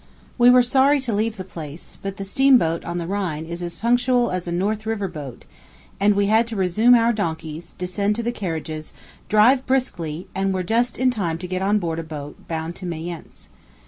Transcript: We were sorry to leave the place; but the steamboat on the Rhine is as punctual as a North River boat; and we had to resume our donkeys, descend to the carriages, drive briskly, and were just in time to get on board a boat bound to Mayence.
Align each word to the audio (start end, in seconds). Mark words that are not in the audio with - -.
We 0.39 0.49
were 0.49 0.63
sorry 0.63 0.99
to 1.01 1.13
leave 1.13 1.37
the 1.37 1.43
place; 1.43 1.99
but 2.01 2.17
the 2.17 2.23
steamboat 2.23 2.83
on 2.83 2.97
the 2.97 3.05
Rhine 3.05 3.45
is 3.45 3.61
as 3.61 3.77
punctual 3.77 4.31
as 4.31 4.47
a 4.47 4.51
North 4.51 4.87
River 4.87 5.07
boat; 5.07 5.45
and 5.99 6.15
we 6.15 6.25
had 6.25 6.47
to 6.47 6.55
resume 6.55 6.95
our 6.95 7.13
donkeys, 7.13 7.73
descend 7.77 8.15
to 8.15 8.23
the 8.23 8.31
carriages, 8.31 8.93
drive 9.29 9.63
briskly, 9.67 10.25
and 10.33 10.55
were 10.55 10.63
just 10.63 10.97
in 10.97 11.11
time 11.11 11.37
to 11.37 11.47
get 11.47 11.61
on 11.61 11.77
board 11.77 11.99
a 11.99 12.03
boat 12.03 12.47
bound 12.47 12.75
to 12.77 12.85
Mayence. 12.87 13.49